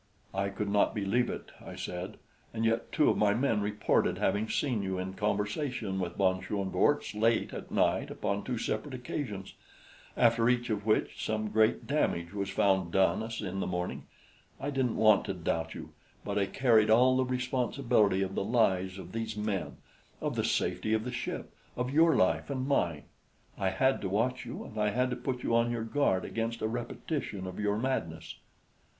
"I 0.33 0.49
could 0.49 0.67
not 0.69 0.95
believe 0.95 1.29
it," 1.29 1.51
I 1.63 1.75
said; 1.75 2.17
"and 2.55 2.65
yet 2.65 2.91
two 2.91 3.11
of 3.11 3.17
my 3.19 3.35
men 3.35 3.61
reported 3.61 4.17
having 4.17 4.49
seen 4.49 4.81
you 4.81 4.97
in 4.97 5.13
conversation 5.13 5.99
with 5.99 6.15
von 6.15 6.41
Schoenvorts 6.41 7.13
late 7.13 7.53
at 7.53 7.69
night 7.69 8.09
upon 8.09 8.41
two 8.43 8.57
separate 8.57 8.95
occasions 8.95 9.53
after 10.17 10.49
each 10.49 10.71
of 10.71 10.87
which 10.87 11.23
some 11.23 11.49
great 11.51 11.85
damage 11.85 12.33
was 12.33 12.49
found 12.49 12.91
done 12.91 13.21
us 13.21 13.41
in 13.41 13.59
the 13.59 13.67
morning. 13.67 14.07
I 14.59 14.71
didn't 14.71 14.95
want 14.95 15.25
to 15.25 15.35
doubt 15.35 15.75
you; 15.75 15.91
but 16.25 16.35
I 16.39 16.47
carried 16.47 16.89
all 16.89 17.15
the 17.15 17.23
responsibility 17.23 18.23
of 18.23 18.33
the 18.33 18.43
lives 18.43 18.97
of 18.97 19.11
these 19.11 19.37
men, 19.37 19.77
of 20.19 20.35
the 20.35 20.43
safety 20.43 20.95
of 20.95 21.03
the 21.03 21.11
ship, 21.11 21.53
of 21.77 21.93
your 21.93 22.15
life 22.15 22.49
and 22.49 22.67
mine. 22.67 23.03
I 23.55 23.69
had 23.69 24.01
to 24.01 24.09
watch 24.09 24.47
you, 24.47 24.63
and 24.63 24.79
I 24.79 24.89
had 24.89 25.11
to 25.11 25.15
put 25.15 25.43
you 25.43 25.55
on 25.55 25.69
your 25.69 25.83
guard 25.83 26.25
against 26.25 26.63
a 26.63 26.67
repetition 26.67 27.45
of 27.45 27.59
your 27.59 27.77
madness." 27.77 28.37